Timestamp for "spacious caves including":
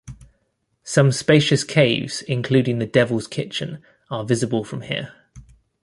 1.11-2.79